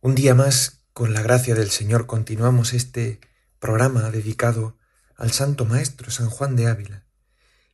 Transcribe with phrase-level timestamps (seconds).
[0.00, 3.18] Un día más, con la gracia del Señor, continuamos este
[3.58, 4.78] programa dedicado
[5.16, 7.04] al Santo Maestro San Juan de Ávila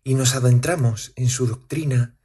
[0.02, 2.16] y nos adentramos en su doctrina,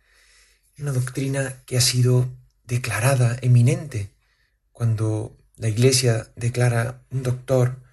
[0.77, 2.29] una doctrina que ha sido
[2.63, 4.15] declarada eminente
[4.71, 7.83] cuando la Iglesia declara un doctor,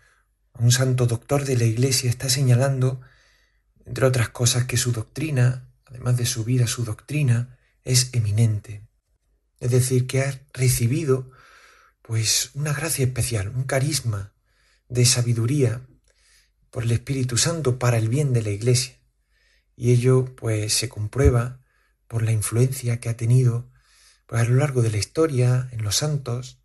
[0.53, 3.01] un santo doctor de la Iglesia, está señalando,
[3.85, 8.87] entre otras cosas, que su doctrina, además de su vida, su doctrina, es eminente.
[9.59, 11.33] Es decir, que ha recibido
[12.07, 14.33] pues una gracia especial, un carisma
[14.89, 15.85] de sabiduría
[16.71, 18.95] por el Espíritu Santo para el bien de la Iglesia.
[19.75, 21.61] Y ello pues se comprueba
[22.07, 23.69] por la influencia que ha tenido
[24.27, 26.63] pues, a lo largo de la historia en los santos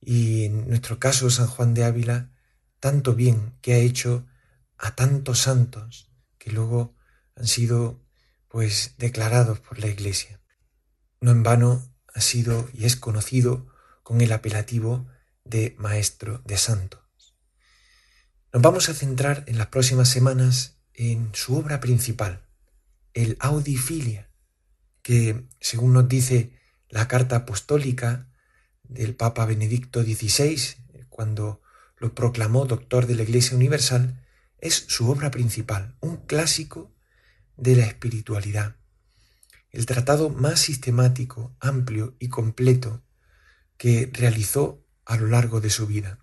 [0.00, 2.32] y en nuestro caso San Juan de Ávila,
[2.80, 4.26] tanto bien que ha hecho
[4.76, 6.96] a tantos santos que luego
[7.36, 8.04] han sido
[8.48, 10.40] pues declarados por la Iglesia.
[11.20, 13.72] No en vano ha sido y es conocido
[14.04, 15.08] con el apelativo
[15.42, 17.00] de Maestro de Santos.
[18.52, 22.46] Nos vamos a centrar en las próximas semanas en su obra principal,
[23.12, 24.30] el Audifilia,
[25.02, 26.56] que, según nos dice
[26.88, 28.28] la carta apostólica
[28.84, 30.76] del Papa Benedicto XVI,
[31.08, 31.60] cuando
[31.96, 34.24] lo proclamó doctor de la Iglesia Universal,
[34.58, 36.94] es su obra principal, un clásico
[37.56, 38.76] de la espiritualidad
[39.74, 43.02] el tratado más sistemático, amplio y completo
[43.76, 46.18] que realizó a lo largo de su vida.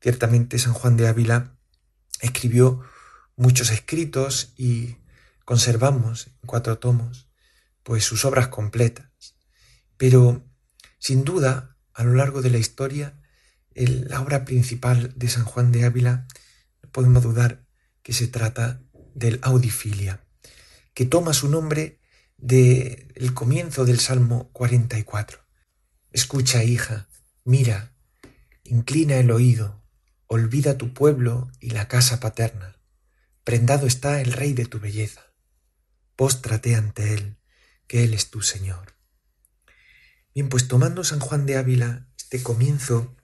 [0.00, 1.56] Ciertamente San Juan de Ávila
[2.20, 2.82] escribió
[3.36, 4.96] muchos escritos y
[5.44, 7.28] conservamos en cuatro tomos
[7.82, 9.36] pues sus obras completas.
[9.96, 10.44] Pero
[10.98, 13.20] sin duda, a lo largo de la historia,
[13.74, 16.26] la obra principal de San Juan de Ávila,
[16.82, 17.64] no podemos dudar
[18.02, 18.82] que se trata
[19.14, 20.24] del Audifilia,
[20.94, 22.00] que toma su nombre
[22.36, 25.45] del comienzo del Salmo 44.
[26.16, 27.10] Escucha, hija,
[27.44, 27.92] mira,
[28.64, 29.84] inclina el oído,
[30.28, 32.80] olvida tu pueblo y la casa paterna.
[33.44, 35.34] Prendado está el rey de tu belleza.
[36.16, 37.36] Póstrate ante él,
[37.86, 38.94] que él es tu Señor.
[40.34, 43.14] Bien, pues tomando San Juan de Ávila este comienzo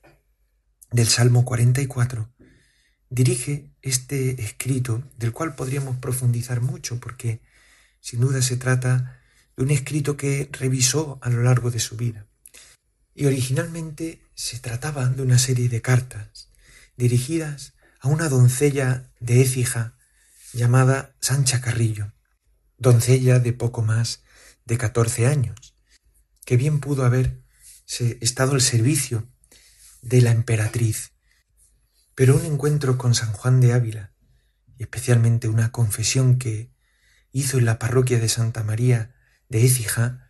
[0.91, 2.31] del Salmo 44,
[3.09, 7.41] dirige este escrito, del cual podríamos profundizar mucho, porque
[8.01, 9.23] sin duda se trata
[9.57, 12.29] de un escrito que revisó a lo largo de su vida.
[13.15, 16.49] Y originalmente se trataba de una serie de cartas
[16.97, 19.97] dirigidas a una doncella de Écija
[20.53, 22.13] llamada Sancha Carrillo,
[22.79, 24.23] doncella de poco más
[24.65, 25.75] de catorce años,
[26.45, 27.43] que bien pudo haber
[28.21, 29.29] estado al servicio
[30.01, 31.13] de la emperatriz.
[32.15, 34.13] Pero un encuentro con San Juan de Ávila,
[34.77, 36.73] y especialmente una confesión que
[37.31, 39.15] hizo en la parroquia de Santa María
[39.49, 40.29] de Écija,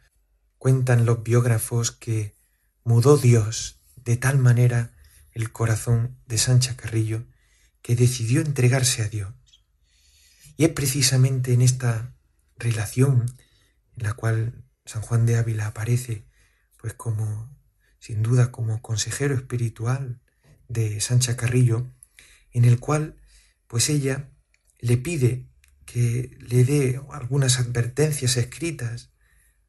[0.58, 2.36] cuentan los biógrafos que
[2.84, 4.94] mudó Dios de tal manera
[5.32, 7.24] el corazón de Sancha Carrillo
[7.80, 9.32] que decidió entregarse a Dios.
[10.56, 12.14] Y es precisamente en esta
[12.56, 13.34] relación
[13.96, 16.26] en la cual San Juan de Ávila aparece,
[16.76, 17.56] pues como,
[17.98, 20.20] sin duda, como consejero espiritual
[20.68, 21.90] de Sancha Carrillo,
[22.50, 23.16] en el cual,
[23.66, 24.30] pues ella
[24.78, 25.48] le pide
[25.86, 29.12] que le dé algunas advertencias escritas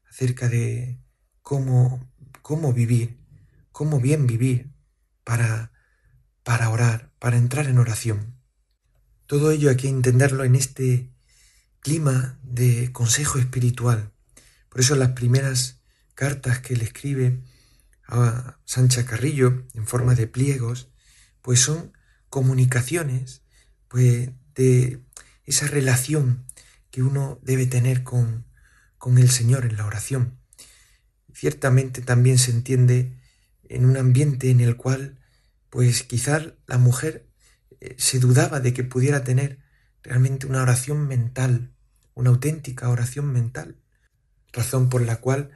[0.08, 1.00] acerca de
[1.42, 2.12] cómo,
[2.44, 3.16] cómo vivir,
[3.72, 4.70] cómo bien vivir
[5.24, 5.72] para,
[6.42, 8.38] para orar, para entrar en oración.
[9.24, 11.10] Todo ello hay que entenderlo en este
[11.80, 14.12] clima de consejo espiritual.
[14.68, 15.80] Por eso las primeras
[16.14, 17.40] cartas que le escribe
[18.08, 20.90] a Sancha Carrillo en forma de pliegos,
[21.40, 21.94] pues son
[22.28, 23.40] comunicaciones
[23.88, 25.02] pues, de
[25.44, 26.44] esa relación
[26.90, 28.44] que uno debe tener con,
[28.98, 30.43] con el Señor en la oración.
[31.34, 33.12] Ciertamente también se entiende
[33.68, 35.18] en un ambiente en el cual,
[35.68, 37.26] pues quizás la mujer
[37.80, 39.58] eh, se dudaba de que pudiera tener
[40.02, 41.72] realmente una oración mental,
[42.14, 43.76] una auténtica oración mental,
[44.52, 45.50] razón por la cual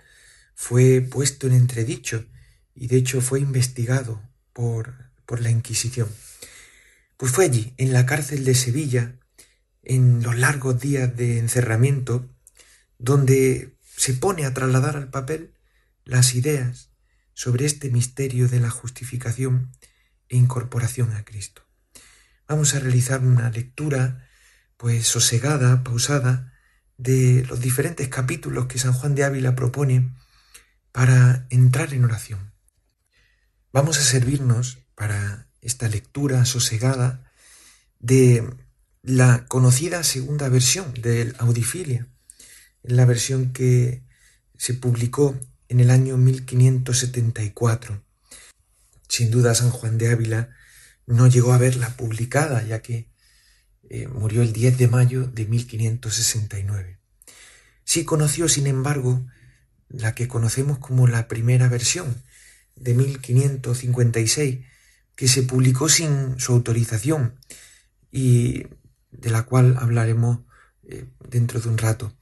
[0.54, 2.26] fue puesto en entredicho
[2.74, 4.20] y de hecho fue investigado
[4.52, 4.94] por,
[5.26, 6.08] por la Inquisición.
[7.16, 9.14] Pues fue allí, en la cárcel de Sevilla,
[9.82, 12.28] en los largos días de encerramiento,
[12.98, 15.52] donde se pone a trasladar al papel
[16.08, 16.90] las ideas
[17.34, 19.70] sobre este misterio de la justificación
[20.28, 21.62] e incorporación a Cristo.
[22.48, 24.26] Vamos a realizar una lectura
[24.78, 26.54] pues sosegada, pausada,
[26.96, 30.16] de los diferentes capítulos que San Juan de Ávila propone
[30.90, 32.52] para entrar en oración.
[33.72, 37.30] Vamos a servirnos para esta lectura sosegada
[38.00, 38.48] de
[39.02, 42.08] la conocida segunda versión del Audifilia,
[42.82, 44.02] la versión que
[44.56, 45.38] se publicó
[45.68, 48.02] en el año 1574.
[49.08, 50.50] Sin duda San Juan de Ávila
[51.06, 53.10] no llegó a verla publicada, ya que
[53.90, 56.98] eh, murió el 10 de mayo de 1569.
[57.84, 59.26] Sí conoció, sin embargo,
[59.88, 62.22] la que conocemos como la primera versión
[62.76, 64.66] de 1556,
[65.16, 67.40] que se publicó sin su autorización
[68.12, 68.66] y
[69.10, 70.40] de la cual hablaremos
[70.84, 72.14] eh, dentro de un rato.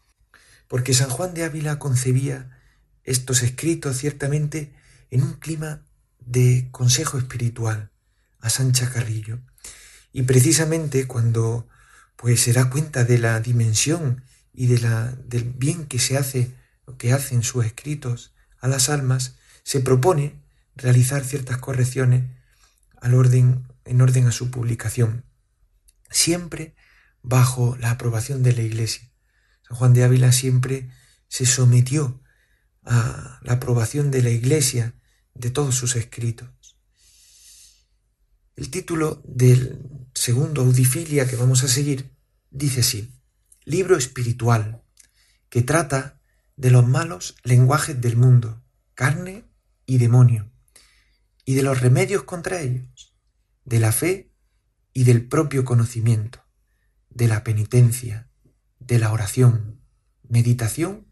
[0.69, 2.56] Porque San Juan de Ávila concebía
[3.07, 4.73] estos escritos ciertamente
[5.11, 5.87] en un clima
[6.19, 7.91] de consejo espiritual
[8.41, 9.39] a Sancha Carrillo.
[10.13, 11.69] Y precisamente cuando
[12.17, 16.55] pues se da cuenta de la dimensión y de la, del bien que se hace,
[16.99, 20.35] que hacen sus escritos a las almas, se propone
[20.75, 22.25] realizar ciertas correcciones
[23.01, 25.25] al orden, en orden a su publicación,
[26.11, 26.75] siempre
[27.23, 29.11] bajo la aprobación de la Iglesia.
[29.69, 30.91] San Juan de Ávila siempre
[31.29, 32.21] se sometió
[32.87, 34.95] a la aprobación de la Iglesia
[35.35, 36.49] de todos sus escritos.
[38.55, 39.83] El título del
[40.15, 42.17] segundo audifilia que vamos a seguir
[42.51, 43.13] dice así,
[43.65, 44.83] libro espiritual
[45.51, 46.21] que trata
[46.57, 48.63] de los malos lenguajes del mundo,
[48.95, 49.45] carne
[49.85, 50.51] y demonio,
[51.45, 53.15] y de los remedios contra ellos,
[53.65, 54.33] de la fe
[54.95, 56.43] y del propio conocimiento,
[57.11, 58.31] de la penitencia,
[58.79, 59.83] de la oración,
[60.29, 61.07] meditación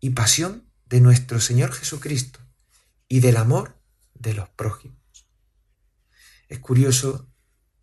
[0.00, 2.40] y pasión de nuestro Señor Jesucristo
[3.08, 3.80] y del amor
[4.14, 4.98] de los prójimos.
[6.48, 7.30] Es curioso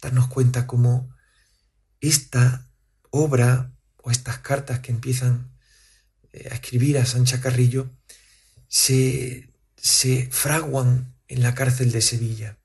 [0.01, 1.15] darnos cuenta cómo
[2.01, 2.69] esta
[3.09, 3.71] obra
[4.03, 5.57] o estas cartas que empiezan
[6.33, 7.89] eh, a escribir a Sancha Carrillo
[8.67, 12.57] se, se fraguan en la cárcel de Sevilla,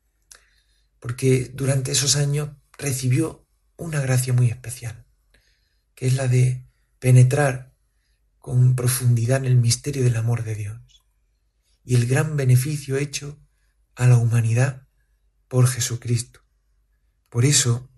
[0.98, 3.46] porque durante esos años recibió
[3.76, 5.06] una gracia muy especial,
[5.94, 6.66] que es la de
[6.98, 7.71] penetrar
[8.42, 11.04] con profundidad en el misterio del amor de Dios
[11.84, 13.40] y el gran beneficio hecho
[13.94, 14.88] a la humanidad
[15.46, 16.40] por Jesucristo.
[17.28, 17.88] Por eso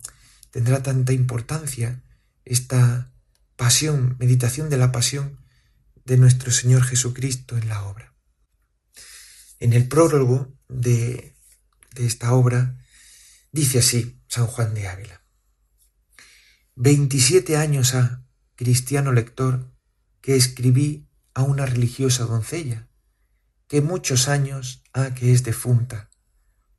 [0.51, 2.05] tendrá tanta importancia
[2.45, 3.11] esta
[3.57, 5.41] pasión, meditación de la pasión
[6.05, 8.15] de nuestro Señor Jesucristo en la obra.
[9.61, 11.35] En el prólogo de,
[11.95, 12.79] de esta obra
[13.51, 15.25] dice así San Juan de Ávila.
[16.75, 18.27] Veintisiete años ha,
[18.57, 19.74] cristiano lector,
[20.25, 22.89] que escribí a una religiosa doncella,
[23.69, 26.09] que muchos años ha que es defunta,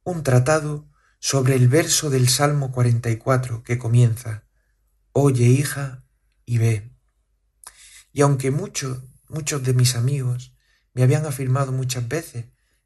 [0.03, 0.89] un tratado
[1.19, 4.45] sobre el verso del Salmo 44 que comienza,
[5.12, 6.03] Oye hija
[6.44, 6.92] y ve.
[8.12, 10.56] Y aunque muchos, muchos de mis amigos
[10.95, 12.45] me habían afirmado muchas veces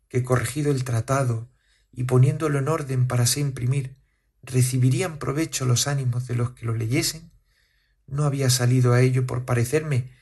[0.09, 1.49] que corregido el tratado
[1.94, 3.95] y poniéndolo en orden para se imprimir,
[4.42, 7.31] recibirían provecho los ánimos de los que lo leyesen,
[8.07, 10.19] no había salido a ello por parecerme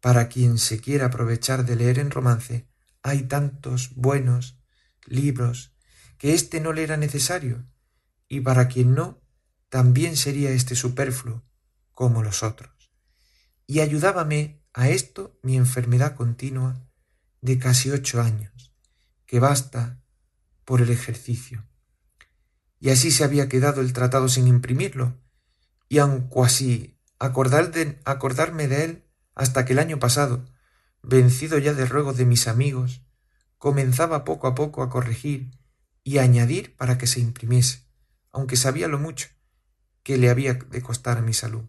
[0.00, 2.66] para quien se quiera aprovechar de leer en romance,
[3.02, 4.58] hay tantos buenos
[5.06, 5.74] libros
[6.18, 7.66] que éste no le era necesario,
[8.28, 9.22] y para quien no,
[9.68, 11.42] también sería éste superfluo,
[11.92, 12.92] como los otros.
[13.66, 16.86] Y ayudábame a esto mi enfermedad continua
[17.40, 18.74] de casi ocho años,
[19.26, 20.02] que basta
[20.64, 21.66] por el ejercicio.
[22.78, 25.20] Y así se había quedado el tratado sin imprimirlo,
[25.88, 30.44] y aun así acordar de, acordarme de él hasta que el año pasado,
[31.02, 33.02] vencido ya de ruegos de mis amigos,
[33.58, 35.50] comenzaba poco a poco a corregir
[36.02, 37.86] y a añadir para que se imprimiese,
[38.32, 39.28] aunque sabía lo mucho
[40.02, 41.64] que le había de costar a mi salud.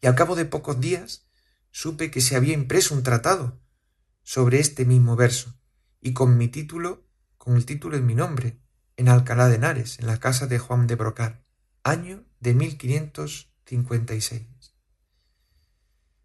[0.00, 1.26] Y al cabo de pocos días
[1.70, 3.60] supe que se había impreso un tratado
[4.22, 5.54] sobre este mismo verso,
[6.00, 7.06] y con mi título,
[7.38, 8.58] con el título en mi nombre,
[8.96, 11.44] en Alcalá de Henares, en la casa de Juan de Brocar,
[11.82, 14.51] año de 1556.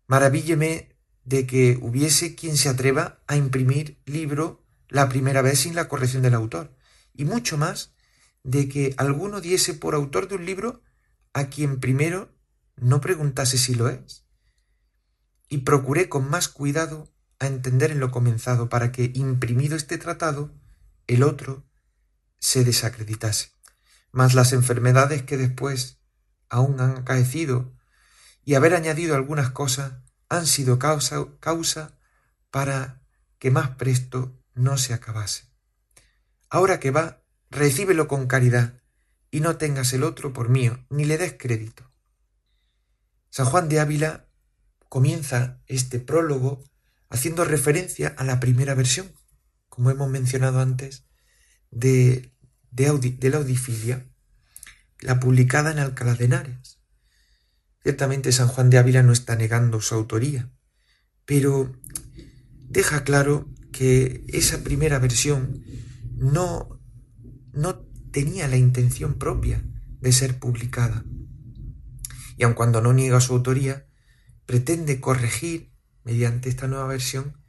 [0.07, 0.95] Maravílleme
[1.25, 6.23] de que hubiese quien se atreva a imprimir libro la primera vez sin la corrección
[6.23, 6.75] del autor,
[7.13, 7.93] y mucho más
[8.43, 10.81] de que alguno diese por autor de un libro
[11.33, 12.33] a quien primero
[12.77, 14.25] no preguntase si lo es.
[15.49, 20.53] Y procuré con más cuidado a entender en lo comenzado para que, imprimido este tratado,
[21.07, 21.65] el otro
[22.39, 23.51] se desacreditase.
[24.11, 25.99] Mas las enfermedades que después
[26.49, 27.76] aún han acaecido
[28.47, 29.95] y haber añadido algunas cosas
[30.29, 31.99] han sido causa,
[32.49, 33.01] para
[33.39, 35.51] que más presto no se acabase.
[36.49, 38.81] Ahora que va, recíbelo con caridad,
[39.31, 41.91] y no tengas el otro por mío, ni le des crédito.
[43.29, 44.29] San Juan de Ávila
[44.87, 46.63] comienza este prólogo
[47.09, 49.11] haciendo referencia a la primera versión,
[49.67, 51.03] como hemos mencionado antes,
[51.69, 52.31] de,
[52.71, 54.07] de, la Audifilia,
[55.01, 56.76] la publicada en Alcalá de Henares.
[57.87, 60.51] Ciertamente San Juan de Ávila no está negando su autoría,
[61.23, 61.73] pero
[62.67, 65.63] deja claro que esa primera versión
[66.17, 66.81] no,
[67.53, 69.63] no tenía la intención propia
[70.01, 71.05] de ser publicada.
[72.35, 73.87] Y aun cuando no niega su autoría,
[74.45, 75.71] pretende corregir,
[76.03, 77.41] mediante esta nueva versión,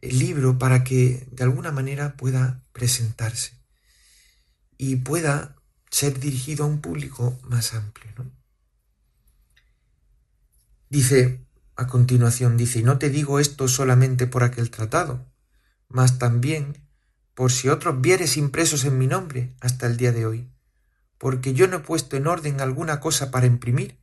[0.00, 3.62] el libro para que de alguna manera pueda presentarse
[4.78, 5.54] y pueda
[5.90, 8.39] ser dirigido a un público más amplio.
[10.90, 15.24] Dice a continuación, dice, y no te digo esto solamente por aquel tratado,
[15.88, 16.76] mas también
[17.34, 20.50] por si otros vieres impresos en mi nombre hasta el día de hoy,
[21.16, 23.98] porque yo no he puesto en orden alguna cosa para imprimir,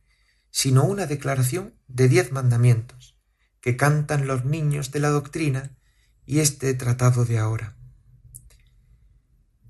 [0.50, 3.16] sino una declaración de diez mandamientos,
[3.60, 5.76] que cantan los niños de la doctrina
[6.24, 7.76] y este tratado de ahora.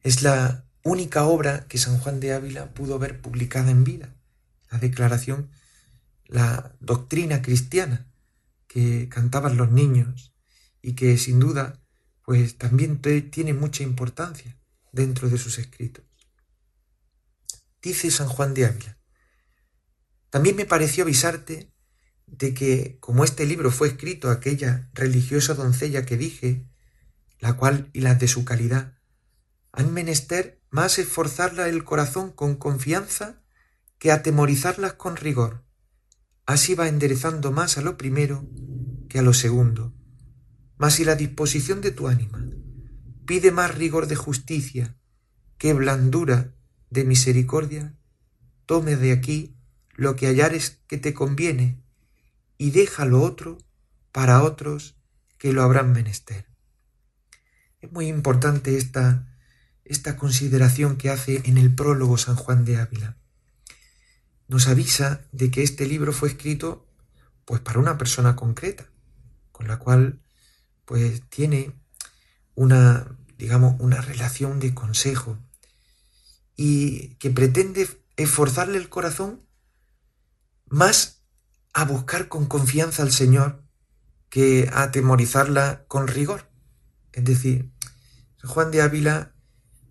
[0.02, 4.14] Es la única obra que San Juan de Ávila pudo ver publicada en vida,
[4.70, 5.50] la declaración,
[6.28, 8.06] la doctrina cristiana
[8.68, 10.34] que cantaban los niños
[10.80, 11.82] y que sin duda
[12.24, 14.58] pues también tiene mucha importancia
[14.92, 16.04] dentro de sus escritos.
[17.80, 18.98] Dice San Juan de Ávila,
[20.30, 21.72] también me pareció avisarte
[22.26, 26.68] de que, como este libro fue escrito aquella religiosa doncella que dije,
[27.38, 28.98] la cual y las de su calidad,
[29.72, 33.42] han menester más esforzarla el corazón con confianza
[33.98, 35.64] que atemorizarlas con rigor.
[36.48, 38.48] Así va enderezando más a lo primero
[39.10, 39.92] que a lo segundo.
[40.78, 42.42] Mas si la disposición de tu ánima
[43.26, 44.96] pide más rigor de justicia
[45.58, 46.54] que blandura
[46.88, 47.98] de misericordia,
[48.64, 49.58] tome de aquí
[49.94, 51.82] lo que hallares que te conviene
[52.56, 53.58] y deja lo otro
[54.10, 54.96] para otros
[55.36, 56.46] que lo habrán menester.
[57.82, 59.36] Es muy importante esta,
[59.84, 63.18] esta consideración que hace en el prólogo San Juan de Ávila.
[64.48, 66.86] Nos avisa de que este libro fue escrito
[67.44, 68.90] pues para una persona concreta,
[69.52, 70.20] con la cual
[70.84, 71.74] pues tiene
[72.54, 75.38] una, digamos, una relación de consejo
[76.56, 79.46] y que pretende esforzarle el corazón
[80.66, 81.22] más
[81.72, 83.62] a buscar con confianza al Señor
[84.28, 86.50] que a atemorizarla con rigor.
[87.12, 87.70] Es decir,
[88.42, 89.34] Juan de Ávila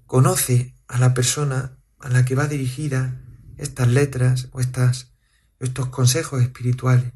[0.06, 3.22] conoce a la persona a la que va dirigida
[3.58, 5.14] estas letras o estas,
[5.60, 7.14] estos consejos espirituales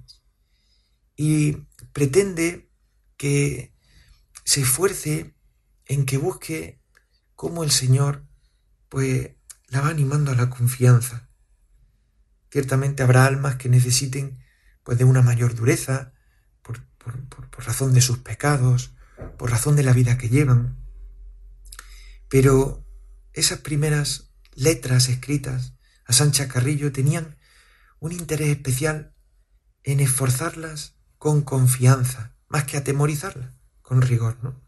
[1.16, 1.54] y
[1.94, 2.70] pretende
[3.18, 3.74] que
[4.44, 5.36] se esfuerce
[5.86, 6.82] en que busque
[7.36, 8.26] cómo el Señor
[8.90, 9.32] pues
[9.68, 11.32] la va animando a la confianza,
[12.52, 14.44] Ciertamente habrá almas que necesiten
[14.84, 16.14] pues, de una mayor dureza
[16.62, 18.94] por, por razón de sus pecados,
[19.38, 20.78] por razón de la vida que llevan.
[22.28, 22.86] Pero
[23.32, 25.76] esas primeras letras escritas
[26.12, 27.38] a Sancha Carrillo tenían
[28.00, 29.16] un interés especial
[29.84, 34.62] en esforzarlas con confianza, más que atemorizarlas, con rigor, ¿no?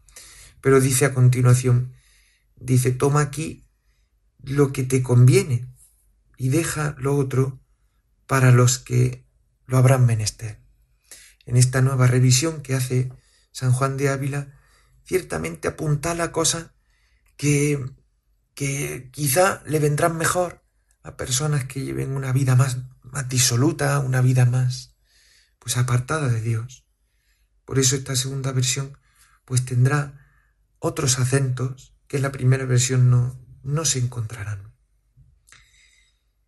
[0.62, 1.92] Pero dice a continuación,
[2.56, 3.68] dice, toma aquí
[4.38, 5.68] lo que te conviene
[6.38, 7.60] y deja lo otro
[8.26, 9.26] para los que
[9.66, 10.62] lo habrán menester.
[11.44, 13.12] En esta nueva revisión que hace
[13.52, 14.58] San Juan de Ávila,
[15.04, 16.70] ciertamente apuntala cosas
[17.36, 17.84] que,
[18.54, 20.63] que quizá le vendrán mejor
[21.04, 24.96] a personas que lleven una vida más, más disoluta, una vida más
[25.58, 26.84] pues apartada de Dios.
[27.64, 28.98] Por eso esta segunda versión
[29.44, 30.26] pues tendrá
[30.78, 34.74] otros acentos que en la primera versión no, no se encontrarán.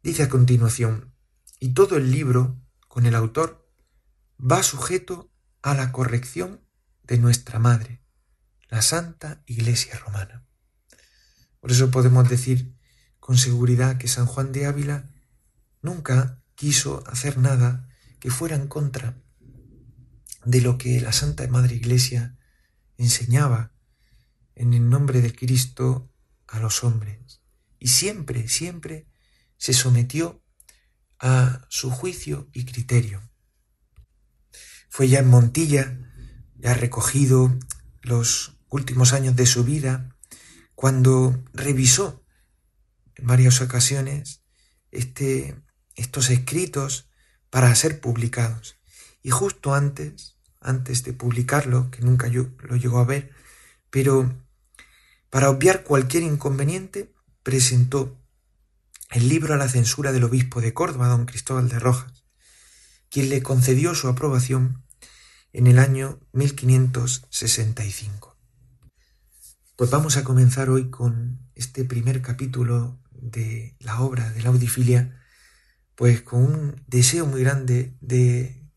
[0.03, 1.15] Dice a continuación,
[1.59, 3.67] y todo el libro, con el autor,
[4.39, 5.33] va sujeto
[5.63, 6.61] a la corrección
[7.03, 8.03] de nuestra Madre,
[8.69, 10.47] la Santa Iglesia Romana.
[11.61, 12.76] Por eso podemos decir
[13.27, 15.11] con seguridad que San Juan de Ávila
[15.83, 17.89] nunca quiso hacer nada
[18.21, 19.21] que fuera en contra
[20.45, 22.39] de lo que la Santa Madre Iglesia
[22.97, 23.73] enseñaba
[24.55, 26.09] en el nombre de Cristo
[26.47, 27.41] a los hombres.
[27.81, 29.09] Y siempre, siempre
[29.57, 30.41] se sometió
[31.19, 33.29] a su juicio y criterio.
[34.89, 35.99] Fue ya en Montilla,
[36.55, 37.59] ya recogido
[38.03, 40.17] los últimos años de su vida,
[40.77, 42.23] cuando revisó
[43.17, 44.43] en varias ocasiones
[44.91, 45.57] este,
[45.95, 47.09] estos escritos
[47.51, 48.77] para ser publicados.
[49.23, 53.33] Y justo antes, antes de publicarlo, que nunca yo lo llegó a ver,
[53.91, 54.33] pero
[55.31, 58.21] para obviar cualquier inconveniente presentó
[59.11, 62.25] el libro a la censura del obispo de Córdoba, don Cristóbal de Rojas,
[63.09, 64.85] quien le concedió su aprobación
[65.53, 68.37] en el año 1565.
[69.77, 75.21] Pues vamos a comenzar hoy con este primer capítulo de la obra de la audifilia,
[75.95, 78.71] pues con un deseo muy grande de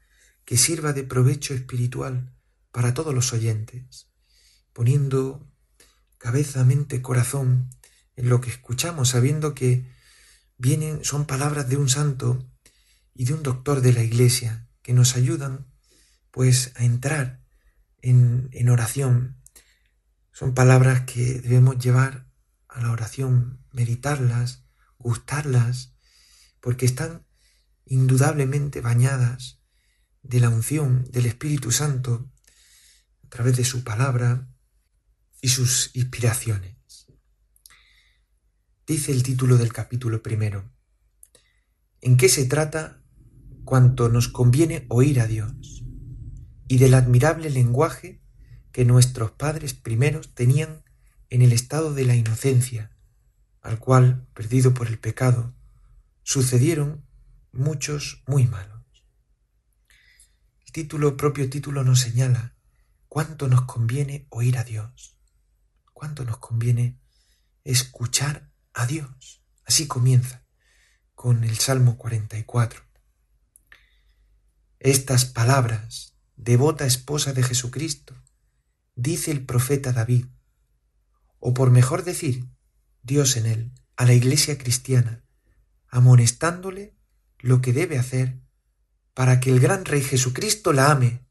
[0.46, 2.34] que sirva de provecho espiritual
[2.72, 4.10] para todos los oyentes,
[4.74, 5.48] poniendo
[6.18, 7.70] cabeza, mente, corazón
[8.16, 9.86] en lo que escuchamos, sabiendo que
[10.58, 12.50] vienen, son palabras de un santo
[13.14, 15.68] y de un doctor de la iglesia que nos ayudan
[16.32, 17.42] pues a entrar
[18.02, 19.42] en, en oración.
[20.32, 22.29] Son palabras que debemos llevar
[22.70, 24.64] a la oración, meditarlas,
[24.98, 25.96] gustarlas,
[26.62, 27.26] porque están
[27.86, 29.62] indudablemente bañadas
[30.22, 32.32] de la unción del Espíritu Santo
[33.26, 34.48] a través de su palabra
[35.42, 37.08] y sus inspiraciones.
[38.86, 40.72] Dice el título del capítulo primero,
[42.02, 43.02] ¿en qué se trata
[43.64, 45.84] cuanto nos conviene oír a Dios?
[46.68, 48.22] Y del admirable lenguaje
[48.72, 50.84] que nuestros padres primeros tenían
[51.30, 52.92] en el estado de la inocencia,
[53.62, 55.54] al cual, perdido por el pecado,
[56.24, 57.06] sucedieron
[57.52, 58.84] muchos muy malos.
[60.66, 62.56] El título, propio título, nos señala
[63.08, 65.18] cuánto nos conviene oír a Dios,
[65.94, 67.00] cuánto nos conviene
[67.64, 69.44] escuchar a Dios.
[69.66, 70.46] Así comienza
[71.16, 72.82] con el Salmo 44.
[74.80, 78.16] Estas palabras, devota esposa de Jesucristo,
[78.96, 80.28] dice el profeta David,
[81.40, 82.46] o por mejor decir,
[83.02, 85.24] Dios en él, a la iglesia cristiana,
[85.88, 86.96] amonestándole
[87.40, 88.40] lo que debe hacer
[89.14, 91.26] para que el gran Rey Jesucristo la ame,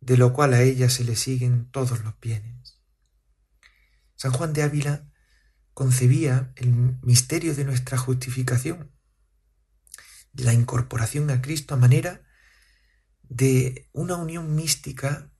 [0.00, 2.80] de lo cual a ella se le siguen todos los bienes.
[4.14, 5.10] San Juan de Ávila
[5.74, 8.90] concebía el misterio de nuestra justificación,
[10.32, 12.22] de la incorporación a Cristo a manera
[13.22, 15.30] de una unión mística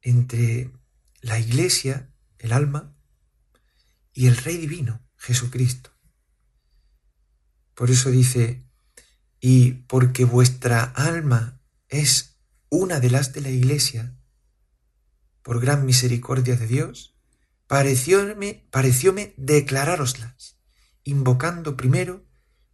[0.00, 0.72] entre
[1.20, 2.97] la iglesia, el alma,
[4.18, 5.90] y el Rey Divino, Jesucristo.
[7.76, 8.66] Por eso dice,
[9.38, 14.18] y porque vuestra alma es una de las de la iglesia,
[15.42, 17.14] por gran misericordia de Dios,
[17.68, 20.58] parecióme, parecióme declarároslas,
[21.04, 22.26] invocando primero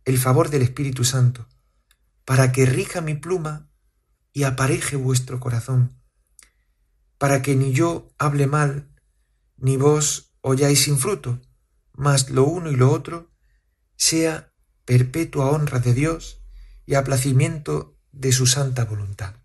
[0.06, 1.46] el favor del Espíritu Santo,
[2.24, 3.70] para que rija mi pluma
[4.32, 6.00] y apareje vuestro corazón
[7.18, 8.90] para que ni yo hable mal,
[9.56, 11.40] ni vos oyáis sin fruto,
[11.92, 13.32] mas lo uno y lo otro
[13.96, 14.52] sea
[14.84, 16.44] perpetua honra de Dios
[16.84, 19.36] y aplacimiento de su santa voluntad.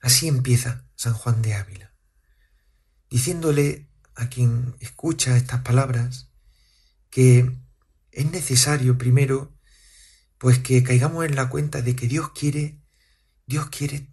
[0.00, 1.94] Así empieza San Juan de Ávila,
[3.10, 6.30] diciéndole a quien escucha estas palabras
[7.10, 7.54] que
[8.12, 9.54] es necesario primero
[10.38, 12.82] pues que caigamos en la cuenta de que Dios quiere
[13.46, 14.08] Dios quiere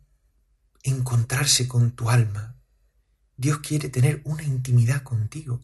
[0.83, 2.58] encontrarse con tu alma.
[3.39, 5.61] Dios quiere tener una intimidad contigo.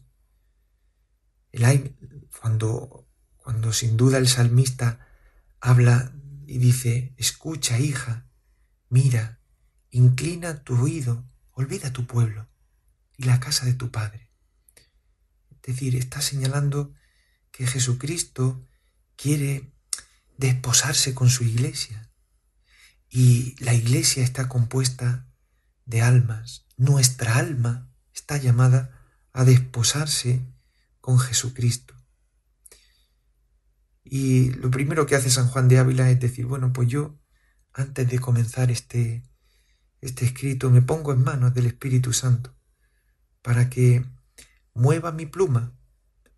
[1.52, 1.94] El,
[2.40, 5.06] cuando, cuando sin duda el salmista
[5.60, 6.14] habla
[6.46, 8.30] y dice, escucha hija,
[8.88, 9.42] mira,
[9.90, 12.48] inclina tu oído, olvida tu pueblo
[13.18, 14.30] y la casa de tu padre.
[15.50, 16.94] Es decir, está señalando
[17.50, 18.66] que Jesucristo
[19.16, 19.74] quiere
[20.38, 22.10] desposarse con su iglesia,
[23.10, 25.28] y la iglesia está compuesta
[25.84, 26.65] de almas.
[26.76, 28.96] Nuestra alma está llamada
[29.32, 30.46] a desposarse
[31.00, 31.94] con Jesucristo.
[34.02, 37.18] Y lo primero que hace San Juan de Ávila es decir, bueno, pues yo,
[37.72, 39.24] antes de comenzar este,
[40.00, 42.56] este escrito, me pongo en manos del Espíritu Santo
[43.42, 44.04] para que
[44.74, 45.76] mueva mi pluma,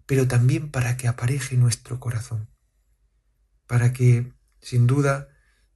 [0.07, 2.49] pero también para que apareje nuestro corazón,
[3.67, 5.29] para que, sin duda,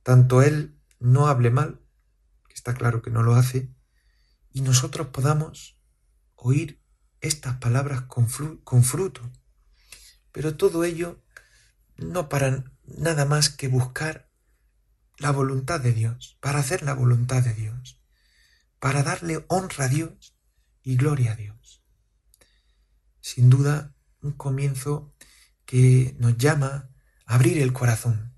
[0.02, 1.80] tanto Él no hable mal,
[2.48, 3.74] que está claro que no lo hace,
[4.52, 5.76] y nosotros podamos
[6.36, 6.80] oír
[7.20, 8.26] estas palabras con,
[8.64, 9.30] con fruto.
[10.32, 11.22] Pero todo ello
[11.96, 14.28] no para nada más que buscar
[15.18, 18.00] la voluntad de Dios, para hacer la voluntad de Dios,
[18.80, 20.36] para darle honra a Dios
[20.82, 21.82] y gloria a Dios.
[23.20, 25.14] Sin duda, un comienzo
[25.64, 26.90] que nos llama
[27.24, 28.34] a abrir el corazón,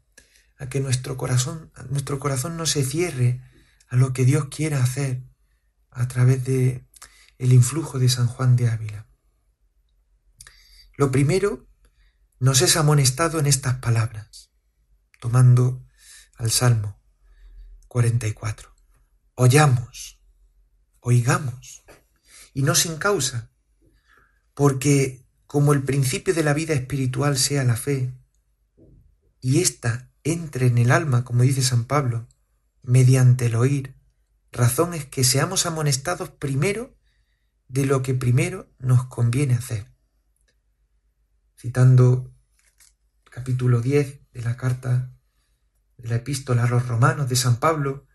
[0.59, 3.40] a que nuestro corazón, nuestro corazón no se cierre
[3.88, 5.22] a lo que Dios quiera hacer
[5.95, 6.87] a través de
[7.39, 9.07] el influjo de San Juan de Ávila.
[10.97, 11.67] Lo primero
[12.39, 14.51] nos es amonestado en estas palabras,
[15.21, 15.85] tomando
[16.37, 17.01] al Salmo
[17.89, 18.75] 44.
[19.35, 20.21] Oyamos,
[21.01, 21.85] oigamos.
[22.57, 23.51] y no sin causa,
[24.55, 28.13] porque como el principio de la vida espiritual sea la fe,
[29.41, 32.29] y ésta entre en el alma, como dice San Pablo,
[32.83, 33.97] mediante el oír,
[34.55, 36.97] razón es que seamos amonestados primero
[37.69, 39.93] de lo que primero nos conviene hacer.
[41.59, 42.33] Citando
[43.31, 45.12] capítulo 10 de la carta
[45.97, 48.07] de la epístola a los romanos de San Pablo,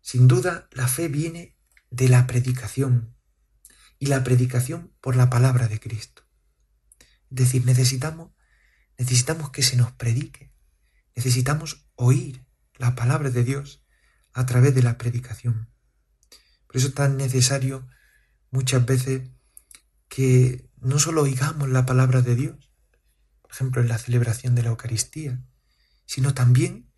[0.00, 1.58] sin duda la fe viene
[1.90, 3.16] de la predicación
[3.98, 6.22] y la predicación por la palabra de Cristo.
[7.30, 8.30] Es decir, necesitamos,
[8.96, 10.52] necesitamos que se nos predique,
[11.16, 13.83] necesitamos oír la palabra de Dios
[14.34, 15.70] a través de la predicación.
[16.66, 17.86] Por eso es tan necesario
[18.50, 19.30] muchas veces
[20.08, 22.72] que no solo oigamos la palabra de Dios,
[23.40, 25.42] por ejemplo en la celebración de la Eucaristía,
[26.04, 26.92] sino también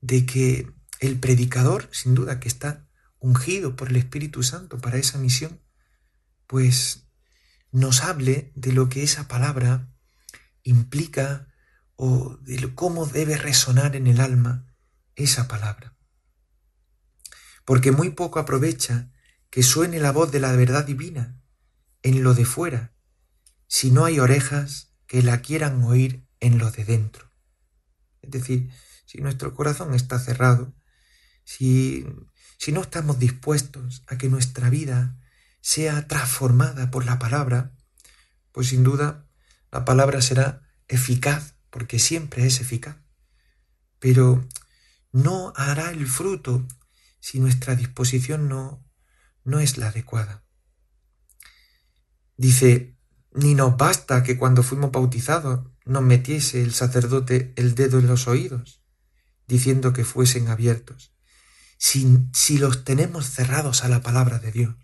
[0.00, 5.18] de que el predicador, sin duda que está ungido por el Espíritu Santo para esa
[5.18, 5.60] misión,
[6.46, 7.08] pues
[7.70, 9.92] nos hable de lo que esa palabra
[10.62, 11.48] implica
[11.96, 14.66] o de cómo debe resonar en el alma
[15.16, 15.97] esa palabra.
[17.68, 19.10] Porque muy poco aprovecha
[19.50, 21.38] que suene la voz de la verdad divina
[22.02, 22.94] en lo de fuera,
[23.66, 27.30] si no hay orejas que la quieran oír en lo de dentro.
[28.22, 28.70] Es decir,
[29.04, 30.74] si nuestro corazón está cerrado,
[31.44, 32.06] si,
[32.56, 35.20] si no estamos dispuestos a que nuestra vida
[35.60, 37.76] sea transformada por la palabra,
[38.50, 39.28] pues sin duda
[39.70, 42.96] la palabra será eficaz, porque siempre es eficaz,
[43.98, 44.48] pero
[45.12, 46.66] no hará el fruto
[47.20, 48.84] si nuestra disposición no,
[49.44, 50.44] no es la adecuada.
[52.36, 52.96] Dice,
[53.32, 58.28] ni nos basta que cuando fuimos bautizados nos metiese el sacerdote el dedo en los
[58.28, 58.82] oídos,
[59.46, 61.14] diciendo que fuesen abiertos,
[61.78, 64.76] si, si los tenemos cerrados a la palabra de Dios,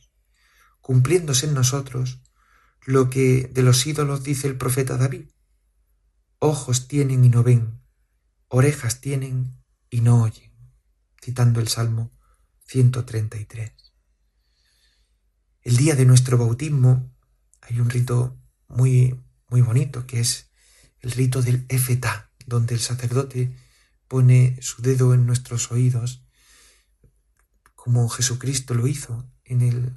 [0.80, 2.22] cumpliéndose en nosotros
[2.86, 5.30] lo que de los ídolos dice el profeta David.
[6.38, 7.80] Ojos tienen y no ven,
[8.48, 10.52] orejas tienen y no oyen,
[11.22, 12.12] citando el Salmo
[12.64, 13.72] 133.
[15.62, 17.14] El día de nuestro bautismo
[17.62, 20.50] hay un rito muy, muy bonito que es
[21.00, 23.56] el rito del Efetá, donde el sacerdote
[24.08, 26.26] pone su dedo en nuestros oídos,
[27.74, 29.96] como Jesucristo lo hizo en el,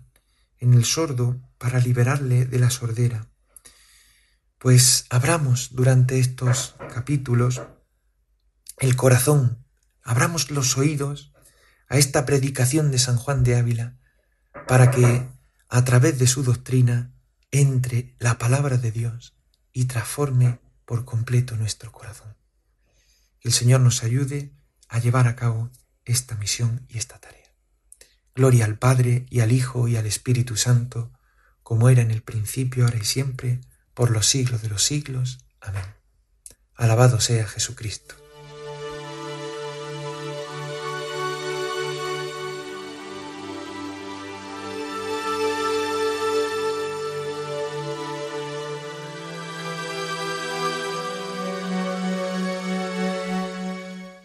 [0.59, 3.29] en el sordo para liberarle de la sordera.
[4.57, 7.61] Pues abramos durante estos capítulos
[8.77, 9.65] el corazón,
[10.03, 11.33] abramos los oídos
[11.89, 13.97] a esta predicación de San Juan de Ávila,
[14.67, 15.27] para que
[15.69, 17.13] a través de su doctrina
[17.51, 19.35] entre la palabra de Dios
[19.71, 22.37] y transforme por completo nuestro corazón
[23.47, 24.51] el Señor nos ayude
[24.89, 25.71] a llevar a cabo
[26.03, 27.53] esta misión y esta tarea.
[28.35, 31.13] Gloria al Padre y al Hijo y al Espíritu Santo,
[31.63, 33.61] como era en el principio, ahora y siempre,
[33.93, 35.39] por los siglos de los siglos.
[35.61, 35.85] Amén.
[36.75, 38.15] Alabado sea Jesucristo.